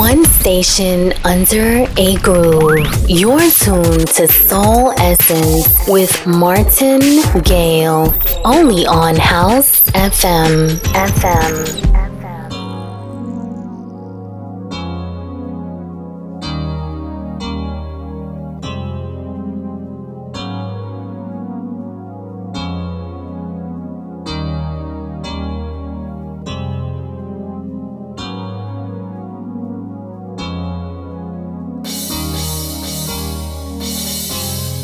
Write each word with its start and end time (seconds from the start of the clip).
One 0.00 0.24
station 0.24 1.12
under 1.24 1.86
a 1.98 2.16
groove. 2.22 2.88
You're 3.06 3.50
tuned 3.50 4.08
to 4.16 4.26
Soul 4.28 4.92
Essence 4.92 5.68
with 5.86 6.26
Martin 6.26 7.02
Gale. 7.42 8.14
Only 8.42 8.86
on 8.86 9.16
House 9.16 9.90
FM. 9.90 10.78
FM. 10.94 11.89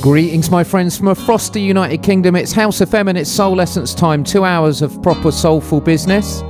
Greetings, 0.07 0.53
my 0.53 0.63
friends 0.63 0.97
from 0.97 1.09
a 1.09 1.17
frosty 1.17 1.61
United 1.61 2.01
Kingdom. 2.01 2.37
It's 2.37 2.53
House 2.53 2.81
of 2.81 2.95
and 2.95 3.19
it's 3.19 3.29
Soul 3.29 3.61
Essence 3.61 3.93
time. 3.93 4.23
Two 4.23 4.45
hours 4.45 4.81
of 4.81 5.03
proper 5.03 5.33
soulful 5.33 5.81
business. 5.81 6.43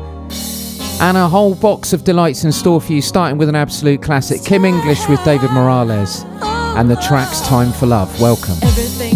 And 1.01 1.17
a 1.17 1.27
whole 1.27 1.55
box 1.55 1.95
of 1.95 2.05
delights 2.05 2.45
in 2.45 2.53
store 2.53 2.83
for 2.83 2.93
you, 2.93 3.01
starting 3.01 3.39
with 3.39 3.49
an 3.49 3.55
absolute 3.55 4.03
classic 4.03 4.45
Kim 4.45 4.67
English 4.67 5.09
with 5.09 5.25
David 5.25 5.53
Morales. 5.53 6.27
And 6.43 6.91
the 6.91 6.97
track's 6.97 7.41
Time 7.49 7.73
for 7.73 7.87
Love. 7.87 8.21
Welcome. 8.21 8.59
Everything 8.63 9.16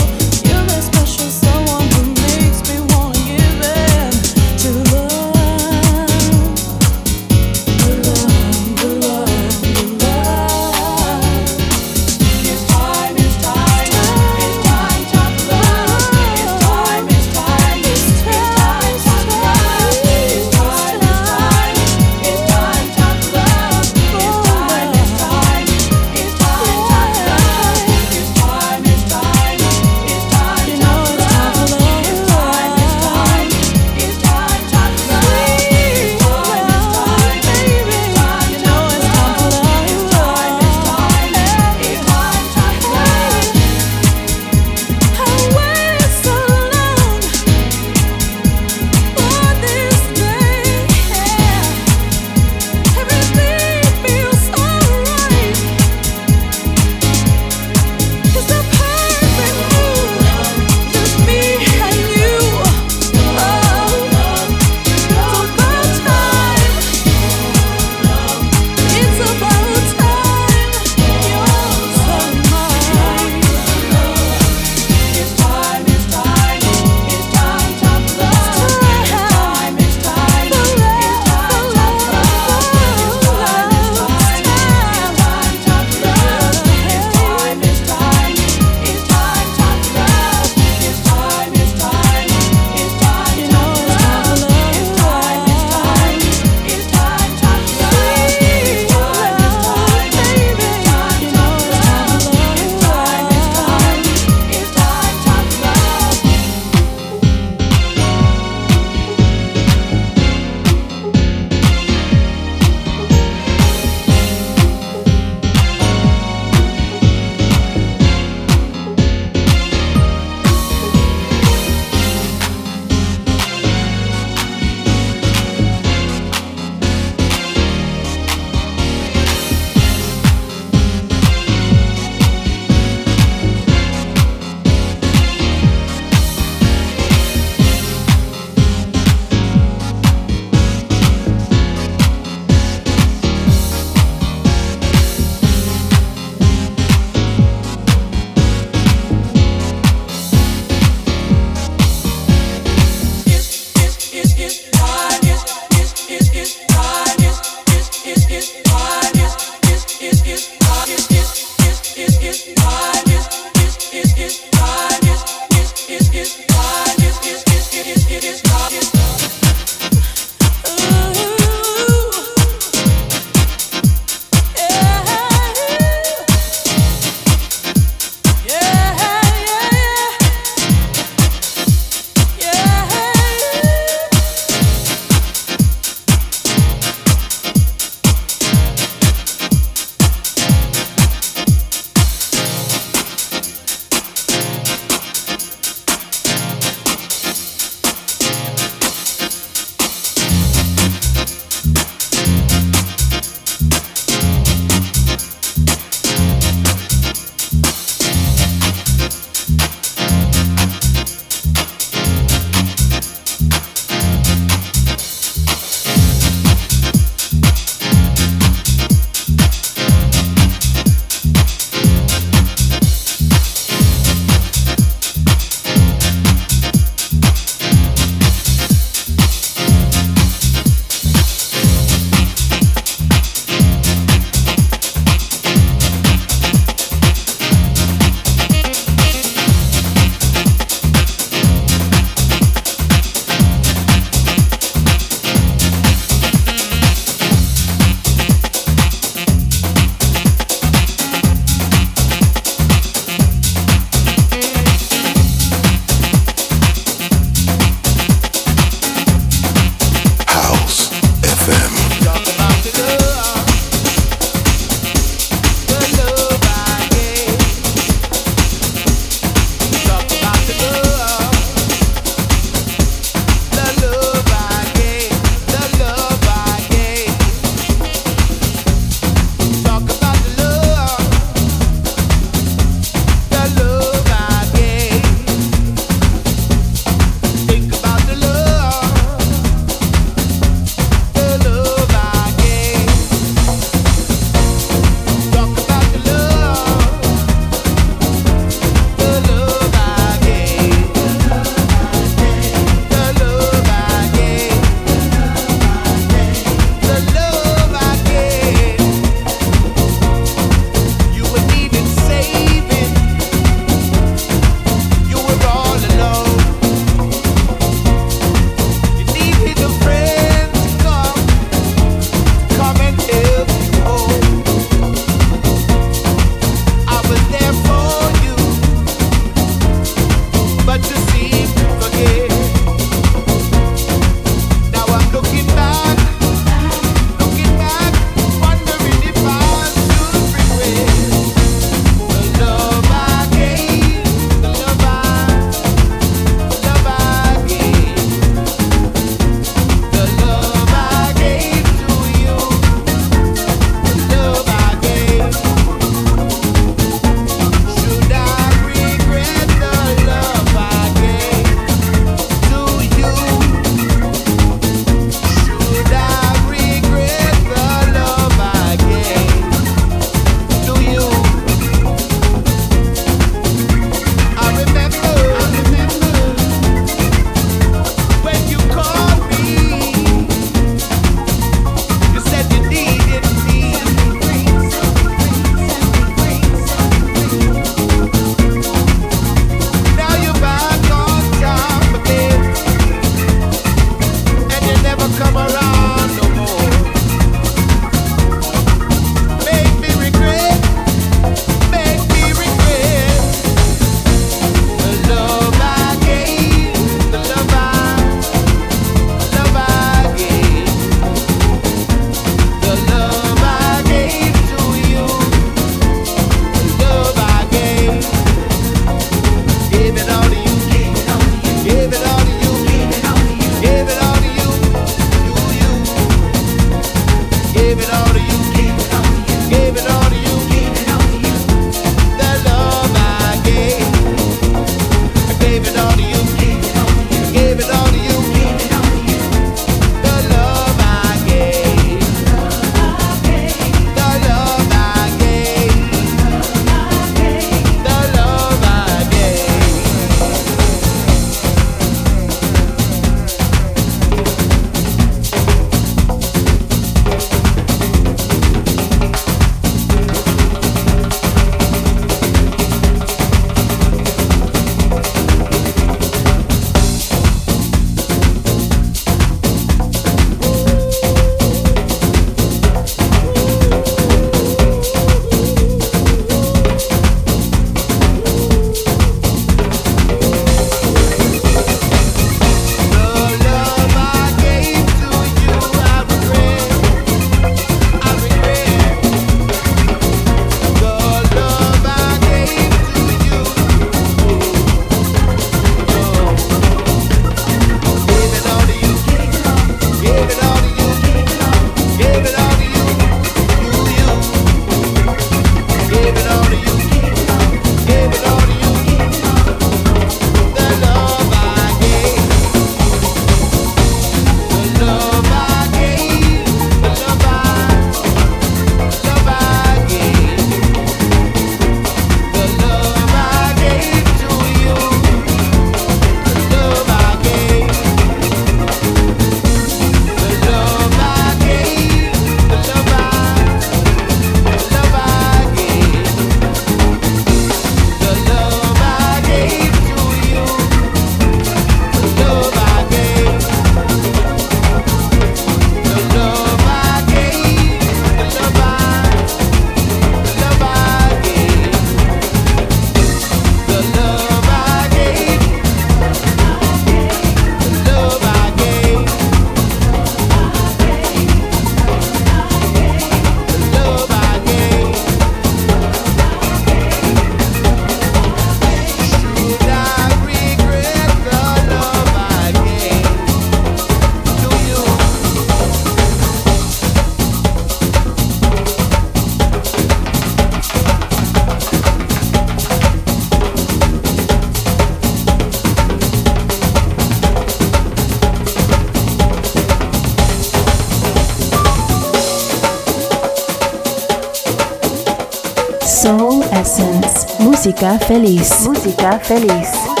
feliz. 598.11 598.67
Música 598.67 599.17
feliz. 599.19 600.00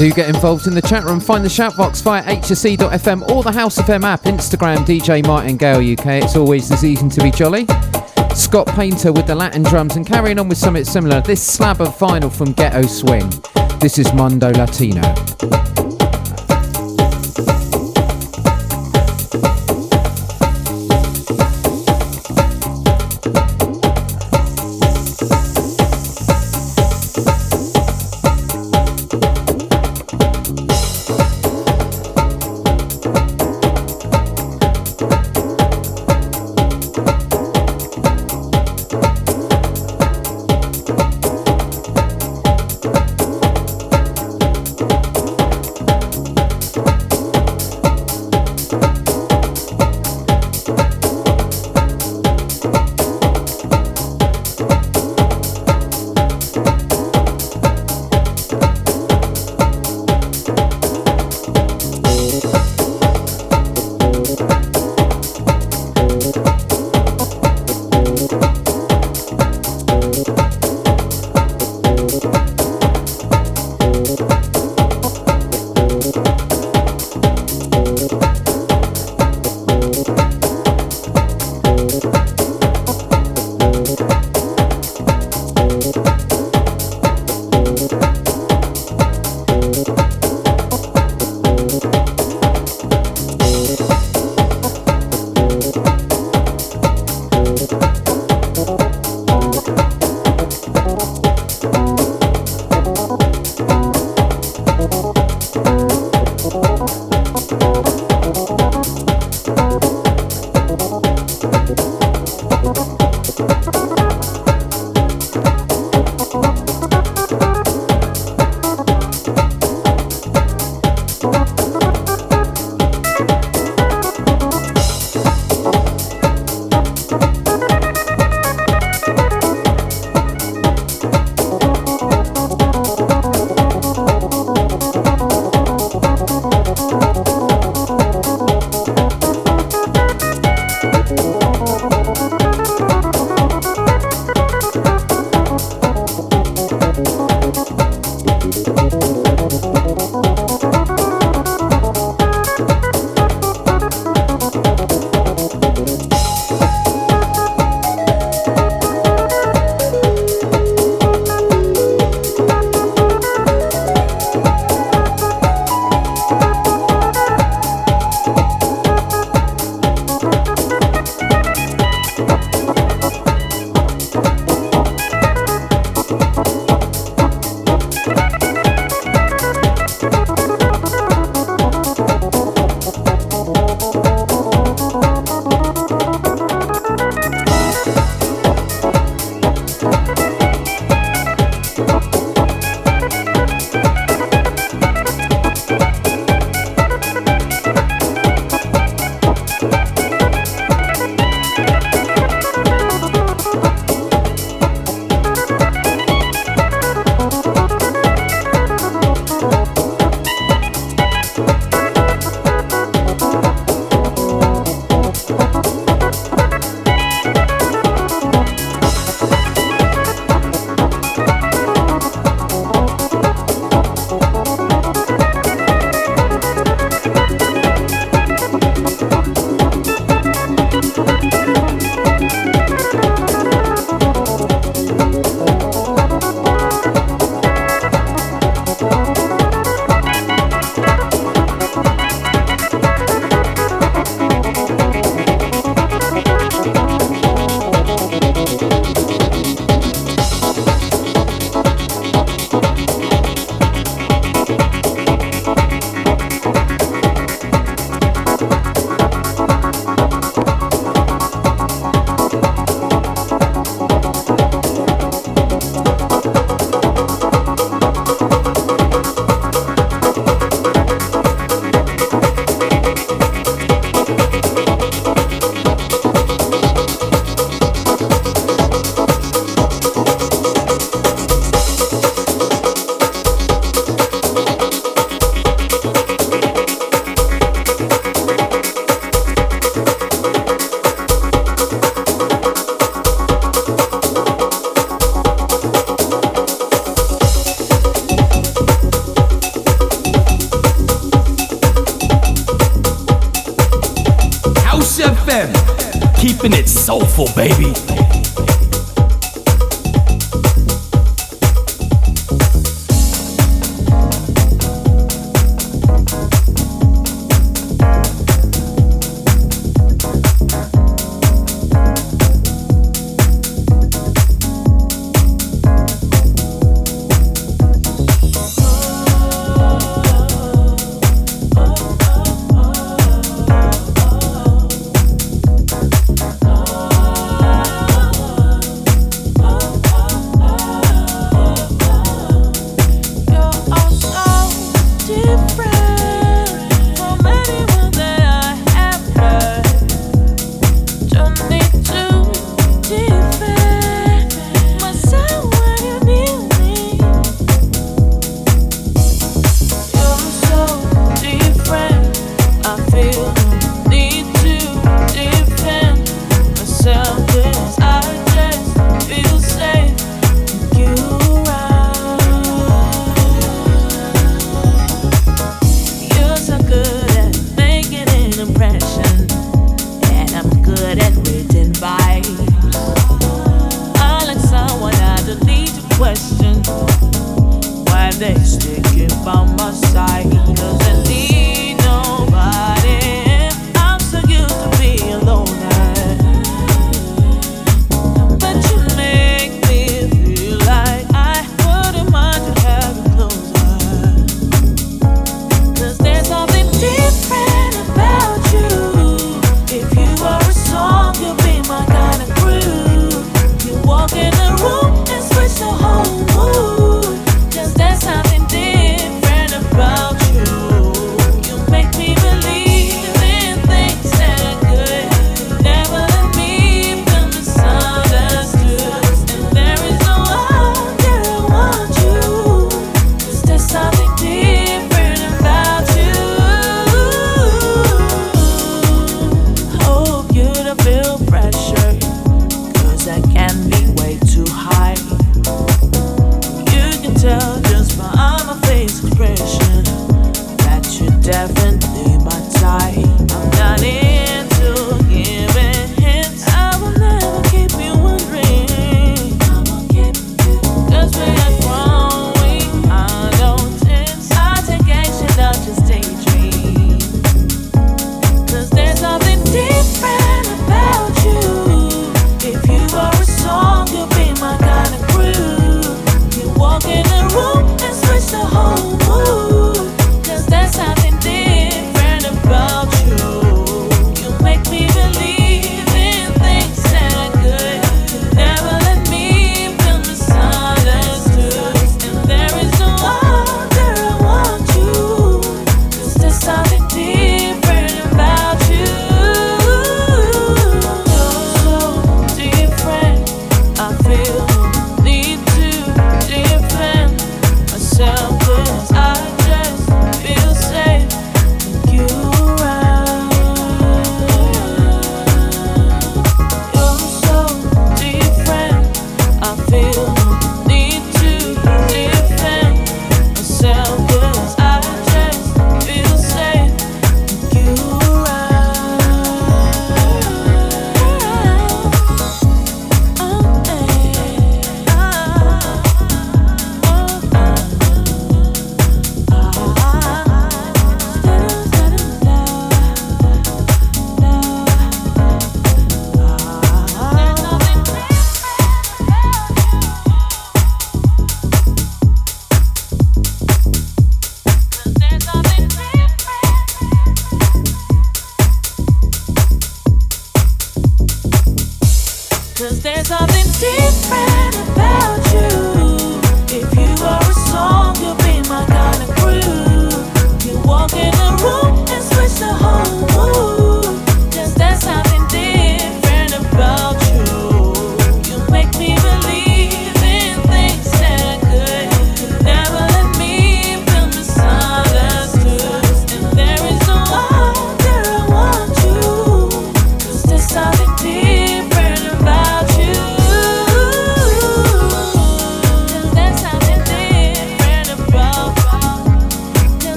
Do 0.00 0.10
get 0.10 0.34
involved 0.34 0.66
in 0.66 0.74
the 0.74 0.80
chat 0.80 1.04
room. 1.04 1.20
Find 1.20 1.44
the 1.44 1.50
shout 1.50 1.76
box 1.76 2.00
via 2.00 2.22
hsc.fm 2.22 3.28
or 3.28 3.42
the 3.42 3.52
House 3.52 3.76
FM 3.76 4.02
app, 4.02 4.22
Instagram, 4.22 4.78
DJ 4.78 5.26
Martin 5.26 5.58
Gale 5.58 5.76
UK. 5.92 6.24
It's 6.24 6.36
always 6.36 6.70
the 6.70 6.76
season 6.78 7.10
to 7.10 7.22
be 7.22 7.30
jolly. 7.30 7.66
Scott 8.34 8.66
Painter 8.68 9.12
with 9.12 9.26
the 9.26 9.34
Latin 9.34 9.62
drums 9.62 9.96
and 9.96 10.06
carrying 10.06 10.38
on 10.38 10.48
with 10.48 10.56
something 10.56 10.84
similar. 10.84 11.20
This 11.20 11.46
slab 11.46 11.82
of 11.82 11.88
vinyl 11.98 12.32
from 12.32 12.52
Ghetto 12.52 12.86
Swing. 12.86 13.28
This 13.78 13.98
is 13.98 14.10
Mondo 14.14 14.50
Latino. 14.52 15.02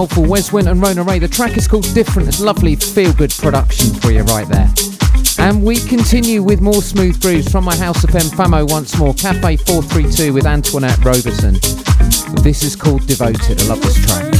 Soulful, 0.00 0.24
Wes 0.24 0.50
Wint 0.50 0.66
and 0.66 0.80
Rona 0.80 1.02
Ray. 1.02 1.18
The 1.18 1.28
track 1.28 1.58
is 1.58 1.68
called 1.68 1.84
Different. 1.92 2.26
It's 2.26 2.40
lovely 2.40 2.74
feel 2.74 3.12
good 3.12 3.30
production 3.32 3.92
for 3.96 4.10
you 4.10 4.22
right 4.22 4.48
there. 4.48 4.72
And 5.38 5.62
we 5.62 5.76
continue 5.76 6.42
with 6.42 6.62
more 6.62 6.80
smooth 6.80 7.20
grooves 7.20 7.52
from 7.52 7.64
my 7.64 7.76
House 7.76 8.02
of 8.02 8.14
M 8.14 8.22
Famo 8.22 8.66
once 8.70 8.96
more. 8.96 9.12
Cafe 9.12 9.58
432 9.58 10.32
with 10.32 10.46
Antoinette 10.46 11.04
Roberson. 11.04 11.52
This 12.42 12.62
is 12.62 12.74
called 12.76 13.06
Devoted. 13.06 13.60
I 13.60 13.66
love 13.66 13.82
this 13.82 14.02
track. 14.06 14.39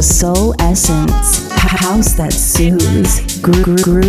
To 0.00 0.06
Soul 0.06 0.54
Essence, 0.60 1.46
house 1.50 2.14
that 2.14 2.32
soothes, 2.32 3.20
gro- 3.42 3.62
gro- 3.62 4.00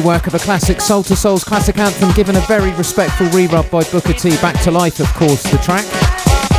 rework 0.00 0.26
of 0.26 0.34
a 0.34 0.38
classic 0.38 0.80
Soul 0.80 1.02
to 1.04 1.16
Soul's 1.16 1.44
classic 1.44 1.78
anthem, 1.78 2.10
given 2.12 2.36
a 2.36 2.40
very 2.40 2.72
respectful 2.74 3.26
re-rub 3.28 3.70
by 3.70 3.82
Booker 3.84 4.12
T. 4.12 4.30
Back 4.40 4.60
to 4.62 4.70
life, 4.70 5.00
of 5.00 5.12
course, 5.14 5.42
the 5.42 5.58
track. 5.58 5.84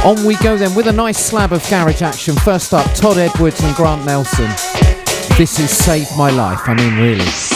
On 0.05 0.25
we 0.25 0.35
go 0.37 0.57
then 0.57 0.73
with 0.75 0.87
a 0.87 0.91
nice 0.91 1.17
slab 1.17 1.51
of 1.51 1.67
garage 1.69 2.01
action. 2.01 2.35
First 2.35 2.73
up, 2.73 2.91
Todd 2.95 3.17
Edwards 3.17 3.61
and 3.63 3.75
Grant 3.75 4.05
Nelson. 4.05 4.49
This 5.37 5.59
is 5.59 5.69
Save 5.69 6.07
My 6.17 6.29
Life. 6.29 6.61
I 6.65 6.73
mean, 6.75 6.95
really. 6.97 7.50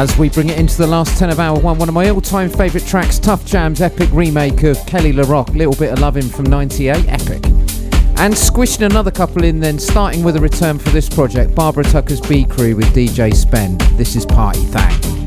As 0.00 0.16
we 0.16 0.30
bring 0.30 0.48
it 0.48 0.58
into 0.58 0.78
the 0.78 0.86
last 0.86 1.18
10 1.18 1.28
of 1.28 1.38
hour 1.38 1.60
one, 1.60 1.76
one 1.76 1.86
of 1.90 1.94
my 1.94 2.08
all 2.08 2.22
time 2.22 2.48
favourite 2.48 2.86
tracks, 2.86 3.18
Tuff 3.18 3.44
Jam's 3.44 3.82
epic 3.82 4.08
remake 4.12 4.62
of 4.62 4.78
Kele 4.86 5.12
Le 5.12 5.24
Roc, 5.24 5.50
Little 5.50 5.74
Bit 5.74 5.92
of 5.92 5.98
Lovin' 5.98 6.26
from 6.26 6.46
98, 6.46 7.06
epic. 7.06 7.44
And 8.16 8.34
squishing 8.34 8.84
another 8.84 9.10
couple 9.10 9.44
in, 9.44 9.60
then 9.60 9.78
starting 9.78 10.24
with 10.24 10.36
a 10.36 10.40
return 10.40 10.78
for 10.78 10.88
this 10.88 11.06
project, 11.06 11.54
Barbara 11.54 11.84
Tucker's 11.84 12.22
B 12.22 12.46
Crew 12.46 12.76
with 12.76 12.86
DJ 12.94 13.34
Spen. 13.34 13.76
This 13.98 14.16
is 14.16 14.24
Party 14.24 14.64
Thang. 14.68 15.19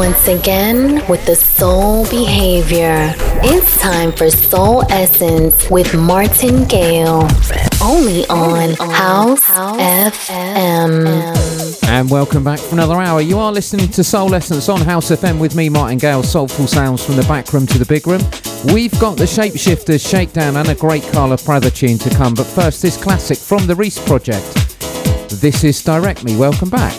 Once 0.00 0.28
again 0.28 1.06
with 1.08 1.22
the 1.26 1.36
soul 1.36 2.08
behavior. 2.08 3.12
It's 3.42 3.78
time 3.78 4.12
for 4.12 4.30
Soul 4.30 4.82
Essence 4.88 5.68
with 5.68 5.94
Martin 5.94 6.64
Gale. 6.64 7.28
Only 7.82 8.26
on 8.28 8.70
House 8.76 9.44
FM. 9.44 11.04
And 11.86 12.10
welcome 12.10 12.42
back 12.42 12.58
for 12.58 12.76
another 12.76 12.94
hour. 12.94 13.20
You 13.20 13.38
are 13.40 13.52
listening 13.52 13.90
to 13.90 14.02
Soul 14.02 14.34
Essence 14.34 14.70
on 14.70 14.80
House 14.80 15.10
FM 15.10 15.38
with 15.38 15.54
me, 15.54 15.68
Martin 15.68 15.98
Gale. 15.98 16.22
Soulful 16.22 16.66
sounds 16.66 17.04
from 17.04 17.16
the 17.16 17.24
back 17.24 17.52
room 17.52 17.66
to 17.66 17.78
the 17.78 17.84
big 17.84 18.06
room. 18.06 18.22
We've 18.72 18.98
got 18.98 19.18
the 19.18 19.24
Shapeshifters, 19.24 20.08
Shakedown, 20.08 20.56
and 20.56 20.70
a 20.70 20.74
great 20.74 21.02
Carla 21.12 21.36
Prather 21.36 21.68
tune 21.68 21.98
to 21.98 22.08
come. 22.08 22.32
But 22.32 22.46
first, 22.46 22.80
this 22.80 22.96
classic 22.96 23.36
from 23.36 23.66
the 23.66 23.74
Reese 23.74 24.02
Project. 24.06 24.46
This 25.42 25.62
is 25.62 25.84
Direct 25.84 26.24
Me. 26.24 26.38
Welcome 26.38 26.70
back. 26.70 26.98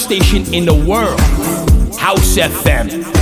Station 0.00 0.54
in 0.54 0.64
the 0.64 0.74
world, 0.74 1.20
House 1.98 2.38
FM. 2.38 3.19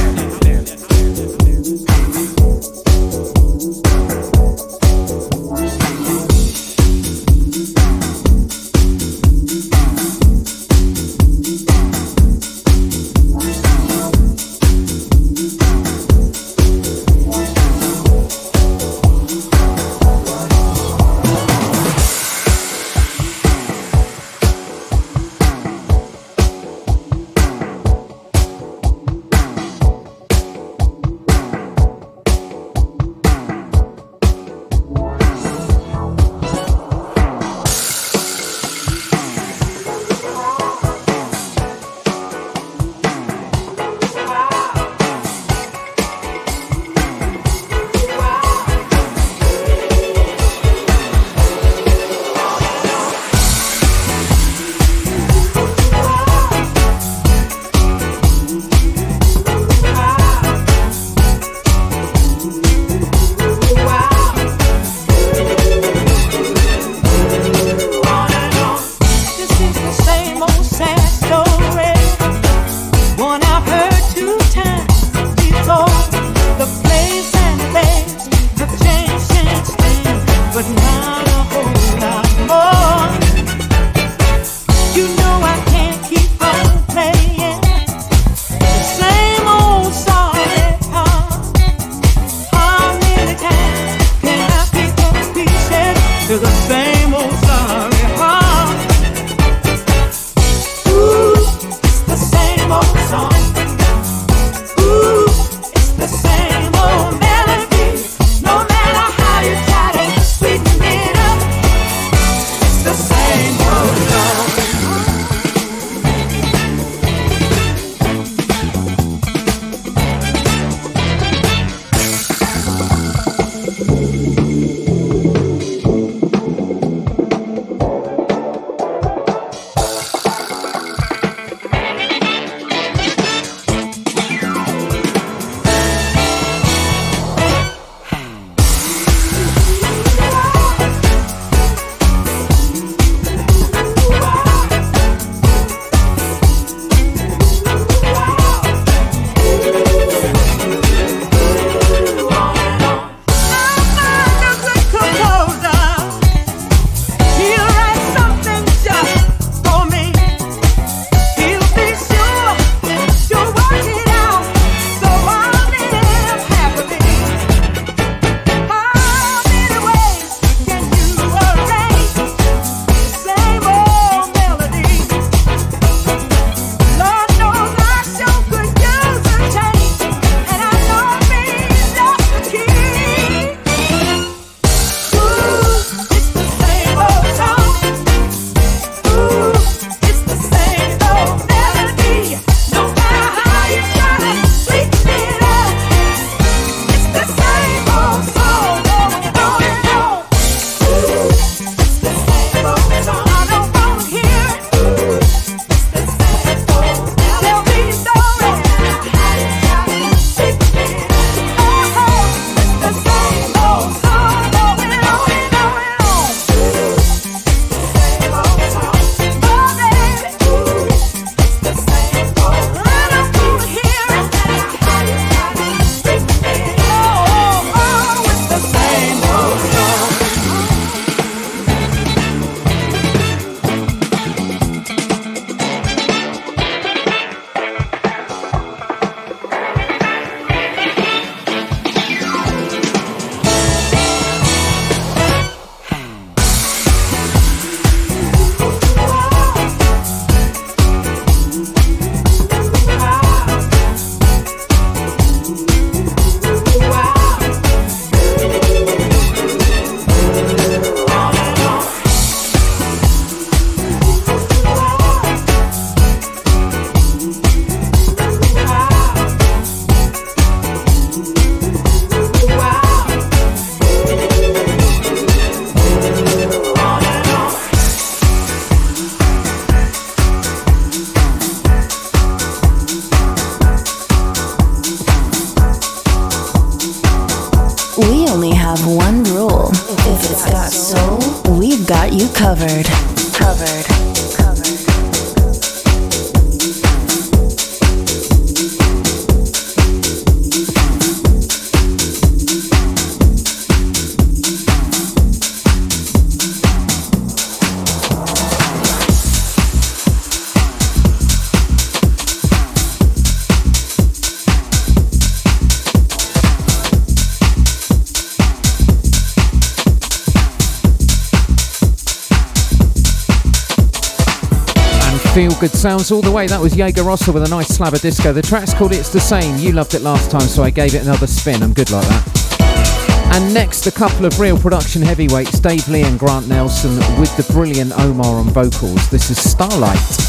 Good 325.60 325.70
sounds 325.70 326.12
all 326.12 326.20
the 326.20 326.30
way. 326.30 326.46
That 326.46 326.60
was 326.60 326.76
Jaeger 326.76 327.02
Rossa 327.02 327.32
with 327.32 327.42
a 327.42 327.48
nice 327.48 327.68
slab 327.68 327.92
of 327.92 328.00
disco. 328.00 328.32
The 328.32 328.42
track's 328.42 328.74
called 328.74 328.92
It's 328.92 329.10
the 329.10 329.20
Same. 329.20 329.56
You 329.56 329.72
loved 329.72 329.94
it 329.94 330.02
last 330.02 330.30
time, 330.30 330.42
so 330.42 330.62
I 330.62 330.70
gave 330.70 330.94
it 330.94 331.02
another 331.02 331.26
spin. 331.26 331.62
I'm 331.62 331.72
good 331.72 331.90
like 331.90 332.06
that. 332.06 333.30
And 333.32 333.52
next, 333.52 333.86
a 333.86 333.92
couple 333.92 334.24
of 334.24 334.38
real 334.38 334.58
production 334.58 335.02
heavyweights, 335.02 335.58
Dave 335.60 335.88
Lee 335.88 336.02
and 336.02 336.18
Grant 336.18 336.48
Nelson, 336.48 336.96
with 337.20 337.36
the 337.36 337.50
brilliant 337.52 337.92
Omar 337.98 338.36
on 338.36 338.46
vocals. 338.50 339.10
This 339.10 339.30
is 339.30 339.50
Starlight. 339.50 340.27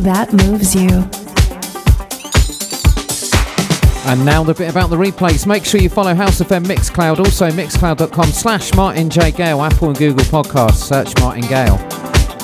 that 0.00 0.32
moves 0.32 0.74
you. 0.74 0.88
And 4.10 4.24
now 4.24 4.42
the 4.42 4.54
bit 4.54 4.70
about 4.70 4.90
the 4.90 4.96
replays. 4.96 5.46
Make 5.46 5.64
sure 5.64 5.80
you 5.80 5.88
follow 5.88 6.14
House 6.14 6.40
FM 6.40 6.64
Mixcloud, 6.64 7.18
also 7.18 7.48
mixcloud.com 7.50 8.32
slash 8.32 8.74
Martin 8.74 9.10
J. 9.10 9.30
Gale, 9.30 9.60
Apple 9.62 9.88
and 9.88 9.98
Google 9.98 10.24
Podcasts, 10.24 10.76
search 10.76 11.12
Martin 11.20 11.46
Gale. 11.46 11.76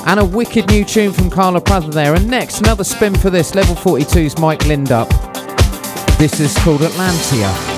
And 0.07 0.21
a 0.21 0.25
wicked 0.25 0.69
new 0.69 0.85
tune 0.85 1.13
from 1.13 1.31
Carla 1.31 1.61
Prather 1.61 1.91
there. 1.91 2.15
And 2.15 2.29
next, 2.29 2.61
another 2.61 2.85
spin 2.85 3.15
for 3.15 3.31
this, 3.31 3.55
Level 3.55 3.75
42's 3.75 4.39
Mike 4.39 4.61
Lindup. 4.61 5.09
This 6.19 6.39
is 6.39 6.57
called 6.59 6.83
Atlantia. 6.83 7.76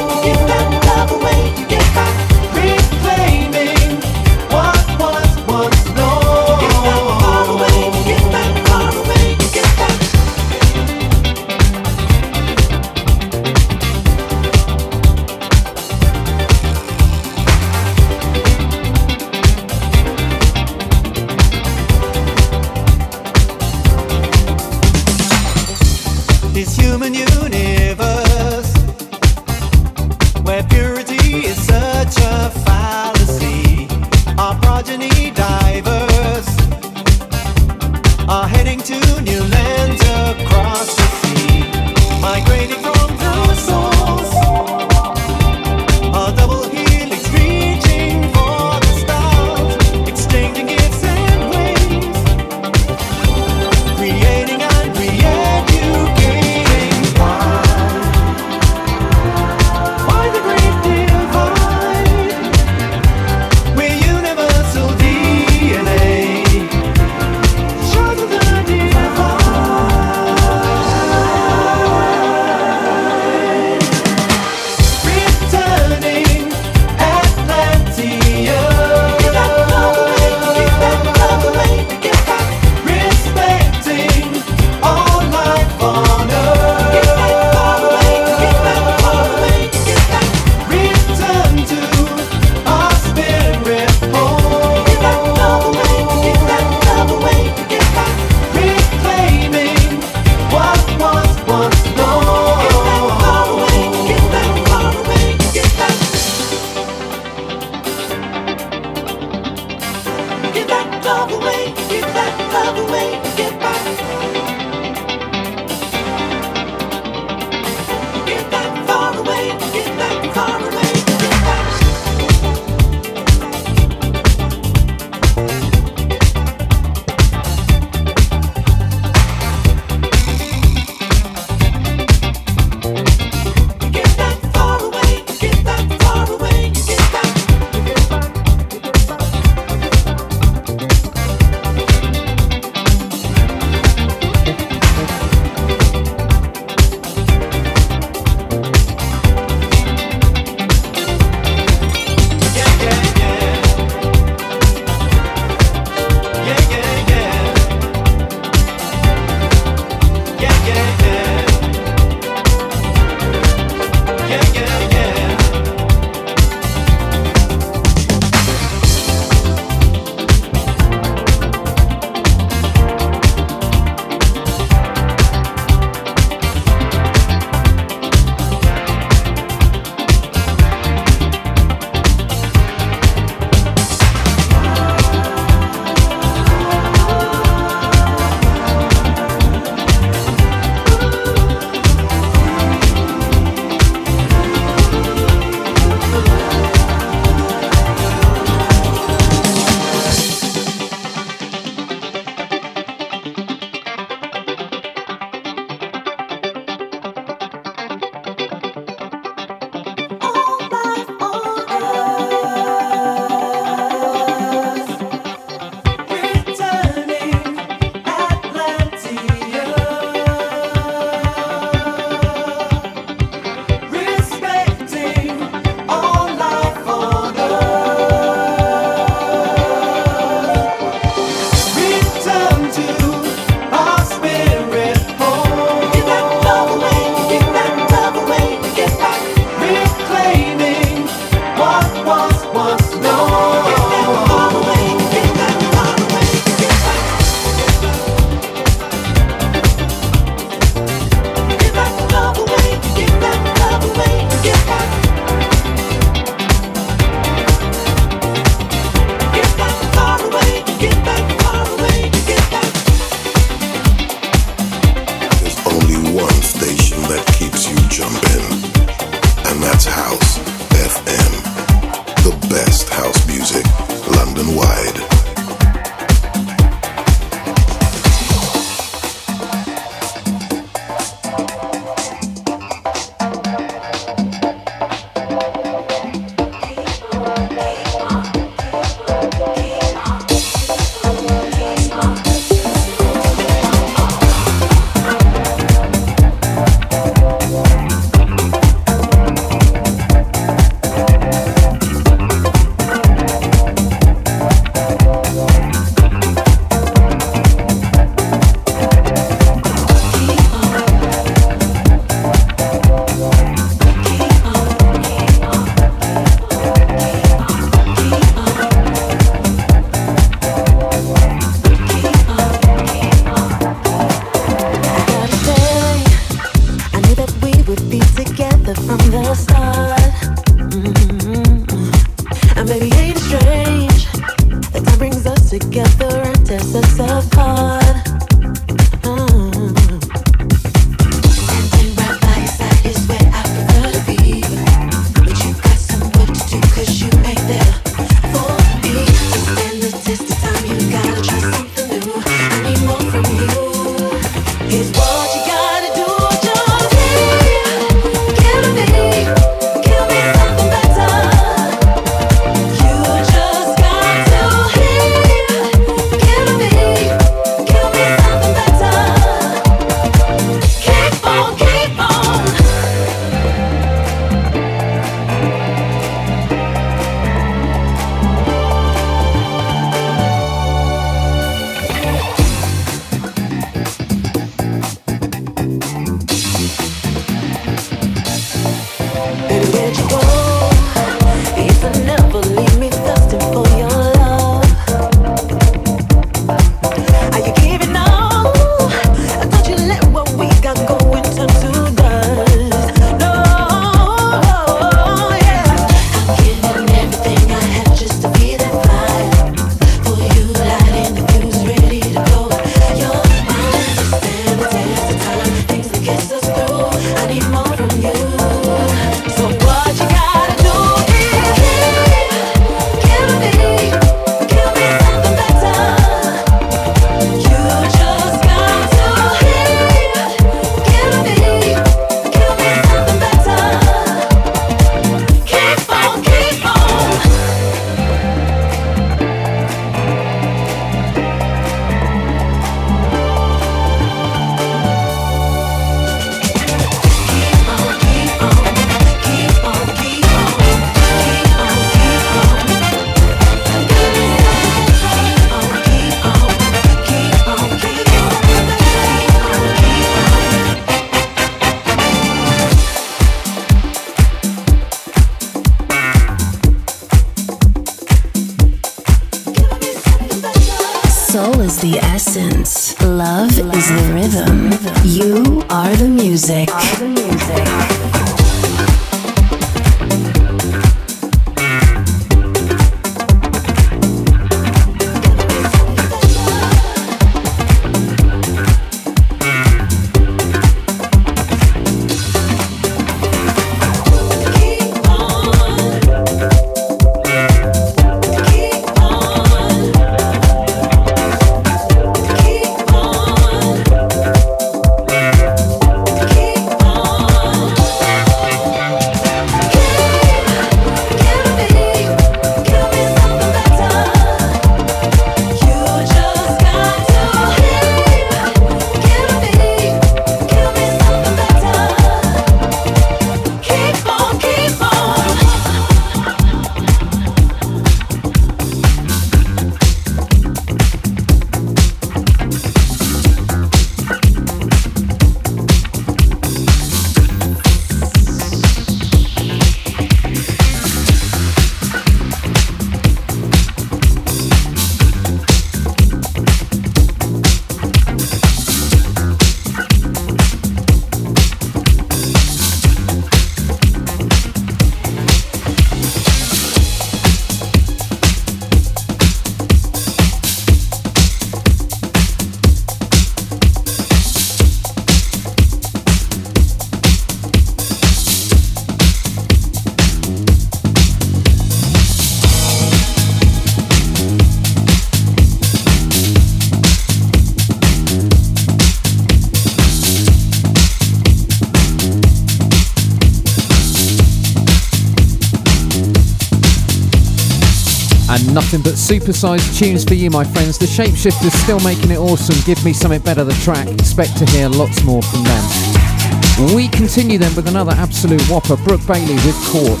Nothing 588.72 588.90
but 588.90 588.98
supersized 588.98 589.78
tunes 589.78 590.04
for 590.04 590.14
you, 590.14 590.30
my 590.30 590.44
friends. 590.44 590.78
The 590.78 590.86
Shapeshifters 590.86 591.52
still 591.62 591.80
making 591.80 592.10
it 592.10 592.18
awesome. 592.18 592.56
Give 592.64 592.82
me 592.84 592.92
something 592.92 593.20
better 593.20 593.44
the 593.44 593.52
track. 593.64 593.86
Expect 593.88 594.36
to 594.38 594.46
hear 594.46 594.68
lots 594.68 595.02
more 595.04 595.22
from 595.22 595.44
them. 595.44 596.74
We 596.74 596.88
continue 596.88 597.38
then 597.38 597.54
with 597.54 597.68
another 597.68 597.92
absolute 597.92 598.42
whopper, 598.48 598.76
Brooke 598.76 599.06
Bailey 599.06 599.34
with 599.34 599.56
Court. 599.66 600.00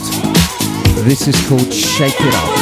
This 1.04 1.28
is 1.28 1.36
called 1.48 1.72
Shake 1.72 2.18
It 2.18 2.34
Up. 2.34 2.61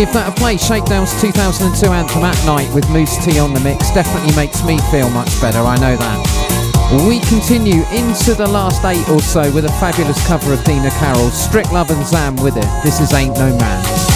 Give 0.00 0.14
that 0.14 0.32
a 0.32 0.40
play. 0.40 0.56
Shakedown's 0.56 1.12
2002 1.20 1.92
anthem 1.92 2.24
at 2.24 2.46
night 2.46 2.72
with 2.72 2.88
Mousse 2.88 3.22
T 3.22 3.38
on 3.38 3.52
the 3.52 3.60
mix 3.60 3.90
definitely 3.90 4.34
makes 4.34 4.64
me 4.64 4.78
feel 4.90 5.10
much 5.10 5.28
better, 5.42 5.58
I 5.58 5.76
know 5.76 5.94
that. 5.94 7.04
We 7.06 7.20
continue 7.28 7.84
into 7.92 8.32
the 8.32 8.48
last 8.48 8.82
eight 8.86 9.06
or 9.10 9.20
so 9.20 9.52
with 9.52 9.66
a 9.66 9.72
fabulous 9.76 10.16
cover 10.26 10.54
of 10.54 10.64
Dina 10.64 10.88
Carroll's 10.92 11.36
Strict 11.36 11.70
Love 11.70 11.90
and 11.90 12.06
Zam 12.06 12.36
with 12.36 12.56
it. 12.56 12.64
This 12.82 12.98
is 12.98 13.12
Ain't 13.12 13.36
No 13.36 13.54
Man. 13.58 14.09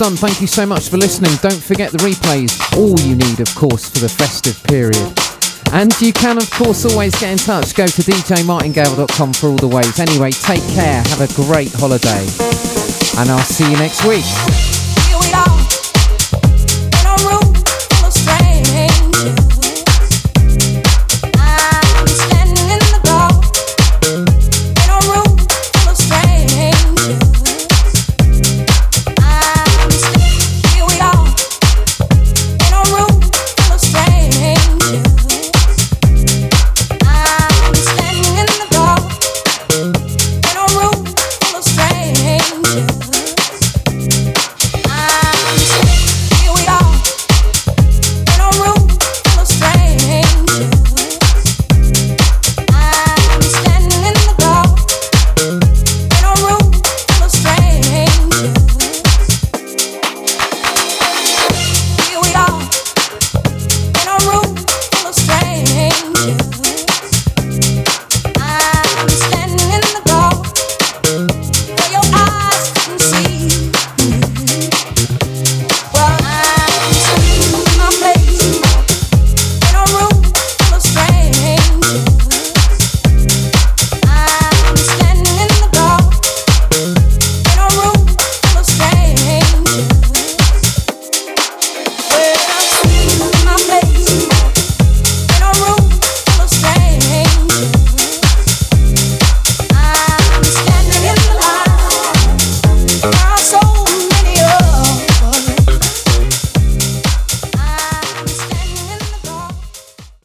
Done. 0.00 0.16
Thank 0.16 0.40
you 0.40 0.46
so 0.46 0.64
much 0.64 0.88
for 0.88 0.96
listening. 0.96 1.30
Don't 1.42 1.62
forget 1.62 1.92
the 1.92 1.98
replays, 1.98 2.56
all 2.74 2.98
you 3.00 3.14
need, 3.16 3.38
of 3.38 3.54
course, 3.54 3.90
for 3.90 3.98
the 3.98 4.08
festive 4.08 4.56
period. 4.64 4.96
And 5.74 5.92
you 6.00 6.14
can, 6.14 6.38
of 6.38 6.50
course, 6.50 6.86
always 6.86 7.14
get 7.20 7.32
in 7.32 7.36
touch. 7.36 7.74
Go 7.74 7.86
to 7.86 8.00
djmartingale.com 8.00 9.32
for 9.34 9.48
all 9.48 9.56
the 9.56 9.68
ways. 9.68 10.00
Anyway, 10.00 10.30
take 10.30 10.62
care. 10.72 11.02
Have 11.02 11.20
a 11.20 11.28
great 11.34 11.72
holiday. 11.74 12.24
And 13.20 13.28
I'll 13.28 13.44
see 13.44 13.70
you 13.70 13.76
next 13.76 14.02
week. 14.06 14.24